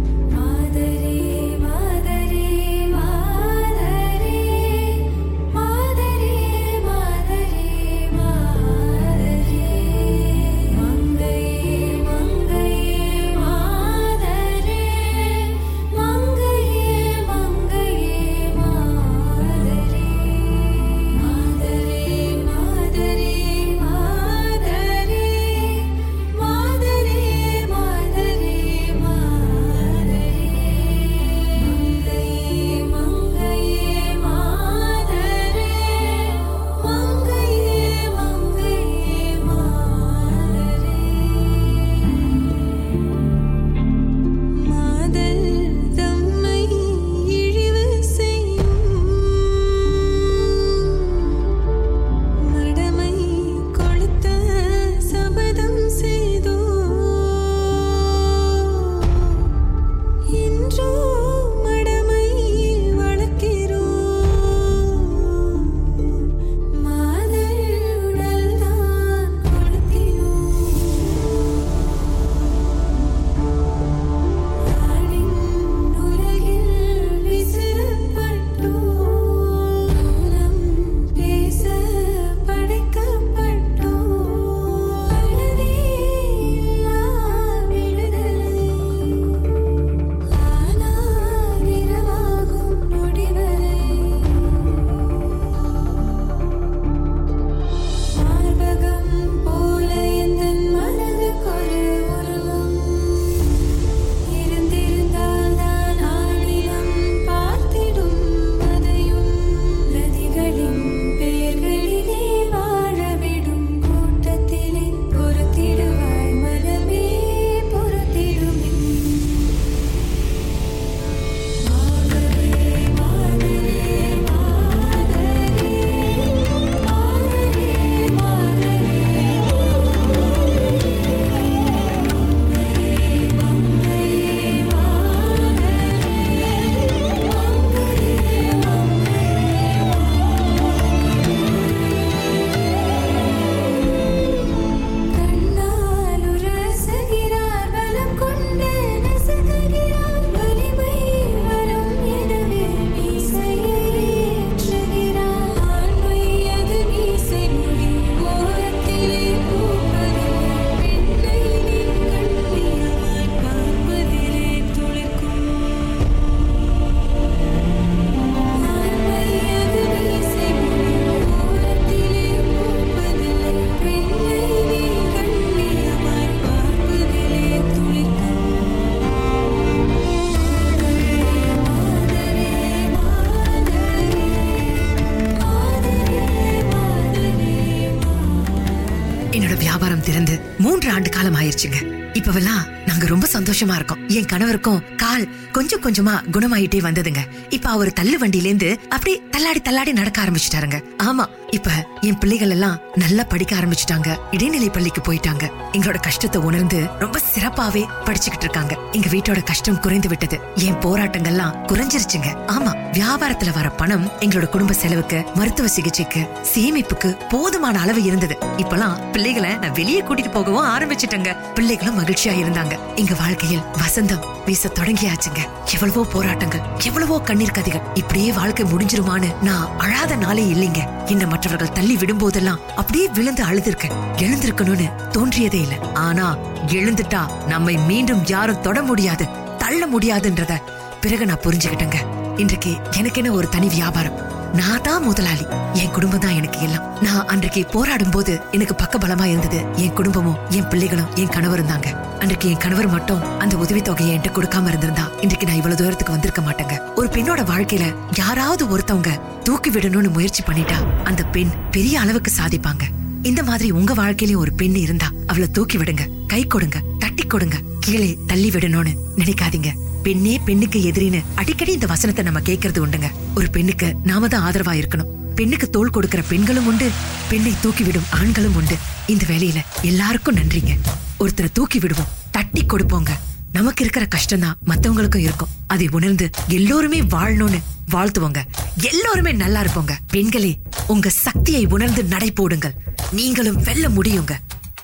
சந்தோஷமா 193.60 193.74
இருக்கும். 193.74 194.08
என் 194.08 194.24
கணவருக்கும் 194.24 194.96
கால் 194.96 195.28
கொஞ்சம் 195.52 195.82
கொஞ்சமா 195.82 196.12
குணமாயிட்டே 196.32 196.80
வந்ததுங்க. 196.80 197.18
இப்ப 197.48 197.70
அவர் 197.70 197.92
தள்ளு 197.92 198.18
வண்டியிலேந்து 198.18 198.76
அப்படியே 198.88 199.22
தள்ளாடி 199.30 199.60
தள்ளாடி 199.60 199.92
நடக்க 199.92 200.22
ஆரம்பிச்சிட்டாருங்க. 200.22 200.82
ஆமா 201.02 201.26
இப்ப 201.50 201.70
என் 202.00 202.18
பிள்ளைகள் 202.18 202.50
எல்லாம் 202.50 202.78
நல்லா 202.94 203.24
படிக்க 203.24 203.56
ஆரம்பிச்சிட்டாங்க. 203.56 204.16
இடைநிலை 204.30 204.70
பள்ளிக்கு 204.70 205.12
போயிட்டாங்க. 205.12 205.50
எங்களோட 205.72 206.00
கஷ்டத்தை 206.00 206.40
உணர்ந்து 206.42 206.86
ரொம்ப 206.98 207.18
சிறப்பாவே 207.18 207.86
படிச்சுக்கிட்டு 208.04 208.40
இருக்காங்க. 208.40 208.78
எங்க 208.92 209.08
வீட்டோட 209.08 209.42
கஷ்டம் 209.42 209.80
குறைந்து 209.80 210.08
விட்டது. 210.08 210.40
என் 210.54 210.74
போராட்டங்கள்லாம் 210.74 211.56
குறைஞ்சிருச்சுங்க. 211.66 212.28
ஆமா 212.46 212.89
வியாபாரத்துல 212.92 213.52
வர 213.52 213.68
பணம் 213.70 214.06
எங்களோட 214.20 214.46
குடும்ப 214.46 214.72
செலவுக்கு 214.72 215.24
மருத்துவ 215.34 215.68
சிகிச்சைக்கு 215.68 216.28
சேமிப்புக்கு 216.54 217.28
போதுமான 217.28 217.80
அளவு 217.80 218.02
இருந்தது. 218.02 218.38
இப்பெல்லாம் 218.56 219.10
பிள்ளைகளை 219.12 219.56
நான் 219.56 219.72
வெளியே 219.72 220.00
கூட்டிட்டு 220.00 220.30
போகவும் 220.30 220.66
ஆரம்பிச்சிட்டேங்க. 220.66 221.36
பிள்ளைகளும் 221.54 221.98
மகிழ்ச்சியா 221.98 222.32
இருந்தாங்க. 222.40 222.78
எங்க 222.94 223.14
வாழ்க்கையில் 223.14 223.60
வசந்தம் 223.60 224.24
வீச 224.46 224.68
தொடங்கியாச்சுங்க. 224.68 225.48
எவ்வளவோ 225.74 226.06
போராட்டங்கள் 226.12 226.60
எவ்வளவோ 226.84 227.20
கண்ணீர் 227.20 227.50
கதைகள். 227.50 227.80
இப்படியே 227.94 228.32
வாழ்க்கை 228.32 228.66
முடிஞ்சிருமான்னு 228.66 229.42
நான் 229.42 229.78
அழாத 229.78 230.16
நாளே 230.16 230.44
இல்லைங்க. 230.44 231.06
என்ன 231.06 231.26
மற்றவர்கள் 231.26 231.72
தள்ளி 231.72 231.96
விடும்போதெல்லாம் 231.96 232.58
அப்படியே 232.76 233.08
விழுந்து 233.08 233.44
அழுதுருக்கேன். 233.44 233.96
எழுந்திருக்கணும்னு 234.16 234.88
தோன்றியதே 235.10 235.60
இல்ல. 235.60 235.76
ஆனா 235.94 236.36
எழுந்துட்டா 236.66 237.46
நம்மை 237.46 237.76
மீண்டும் 237.76 238.26
யாரும் 238.26 238.60
தொட 238.60 238.82
முடியாது 238.82 239.26
தள்ள 239.58 239.86
முடியாதுன்றத 239.86 240.56
பிறகு 241.00 241.26
நான் 241.26 241.44
புரிஞ்சுக்கிட்டேங்க. 241.44 242.19
இன்றைக்கு 242.42 242.70
எனக்கென 242.98 243.30
ஒரு 243.38 243.46
தனி 243.54 243.68
வியாபாரம். 243.68 244.18
நான் 244.58 244.82
தான் 244.86 245.04
முதலாளி. 245.06 245.44
என் 245.80 245.90
குடும்பம் 245.96 246.22
தான் 246.24 246.36
எனக்கு 246.38 246.60
எல்லாம். 246.66 246.84
நான் 247.06 247.26
அன்றைக்கு 247.32 247.60
போராடும் 247.72 248.12
போது 248.14 248.32
எனக்கு 248.56 248.74
பக்க 248.74 248.98
பலமா 248.98 249.24
இருந்தது. 249.24 249.58
என் 249.82 249.92
குடும்பமும் 249.98 250.38
என் 250.56 250.68
பிள்ளைகளும் 250.70 251.10
என் 251.22 251.32
கணவரும் 251.34 251.70
தாங்க. 251.72 251.88
அன்றைக்கு 252.22 252.46
என் 252.52 252.62
கணவர் 252.64 252.88
மட்டும் 252.94 253.24
அந்த 253.42 253.56
உதவி 253.56 253.82
தொகையை 253.88 254.12
என்கிட்ட 254.14 254.32
கொடுக்காம 254.36 254.70
இருந்திருந்தா 254.72 255.04
இன்றைக்கு 255.24 255.48
நான் 255.48 255.60
இவ்வளவு 255.60 255.80
தூரத்துக்கு 255.82 256.16
வந்திருக்க 256.16 256.42
மாட்டேங்க. 256.46 256.78
ஒரு 256.94 257.10
பெண்ணோட 257.16 257.44
வாழ்க்கையில 257.52 257.88
யாராவது 258.22 258.66
ஒருத்தவங்க 258.76 259.12
தூக்கி 259.48 259.70
விடணும்னு 259.70 260.10
முயற்சி 260.16 260.44
பண்ணிட்டா 260.48 260.78
அந்த 261.04 261.24
பெண் 261.36 261.52
பெரிய 261.76 262.00
அளவுக்கு 262.00 262.32
சாதிப்பாங்க. 262.40 262.86
இந்த 263.22 263.42
மாதிரி 263.50 263.70
உங்க 263.78 263.94
வாழ்க்கையிலயும் 264.02 264.42
ஒரு 264.46 264.54
பெண் 264.62 264.80
இருந்தா 264.86 265.10
அவளை 265.26 265.48
தூக்கி 265.58 265.78
விடுங்க 265.78 266.06
கை 266.26 266.42
கொடுங்க 266.46 266.78
தட்டி 267.04 267.26
கொடுங்க 267.26 267.56
கீழே 267.86 268.10
தள்ளி 268.26 268.50
விடணும்னு 268.50 268.94
நினைக்காதீங்க. 269.22 269.70
பெண்ணே 270.02 270.40
பெண்ணுக்கு 270.44 270.80
எதிரின்னு 270.80 271.24
அடிக்கடி 271.34 271.72
இந்த 271.72 271.86
வசனத்தை 271.86 272.24
நம்ம 272.24 272.40
கேட்கறது 272.40 272.84
உண்டுங்க. 272.86 273.10
ஒரு 273.36 273.50
பெண்ணுக்கு 273.50 273.94
நாம 274.04 274.28
தான் 274.28 274.52
ஆதரவா 274.52 274.82
இருக்கணும். 274.82 275.06
பெண்ணுக்கு 275.34 275.70
தோள் 275.70 275.90
கொடுக்கிற 275.90 276.22
பெண்களும் 276.28 276.66
உண்டு. 276.66 276.90
பெண்ணை 277.28 277.54
தூக்கி 277.60 277.82
விடும் 277.82 278.02
ஆண்களும் 278.10 278.54
உண்டு. 278.54 278.76
இந்த 279.06 279.24
வேலையில 279.28 279.60
எல்லாருக்கும் 279.82 280.36
நன்றிங்க. 280.36 280.78
ஒருத்தரை 281.20 281.48
தூக்கி 281.52 281.78
விடுவோம் 281.78 282.06
தட்டி 282.30 282.64
கொடுப்போங்க. 282.64 283.08
நமக்கு 283.52 283.80
இருக்கிற 283.80 284.06
கஷ்டம் 284.06 284.40
தான் 284.40 284.58
மத்தவங்களுக்கும் 284.66 285.26
இருக்கும். 285.28 285.48
அதை 285.66 285.88
உணர்ந்து 285.90 286.30
எல்லோருமே 286.48 287.00
வாழணும்னு 287.00 287.60
வாழ்த்துவோங்க. 287.92 288.42
எல்லோருமே 288.80 289.32
நல்லா 289.32 289.62
இருப்போங்க. 289.62 289.90
பெண்களே 290.08 290.58
உங்க 290.86 291.08
சக்தியை 291.08 291.66
உணர்ந்து 291.66 292.04
நடை 292.04 292.30
போடுங்கள். 292.30 292.74
நீங்களும் 293.10 293.62
வெல்ல 293.62 293.88
முடியுங்க. 293.88 294.30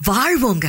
வாழ்வோங்க. 0.09 0.67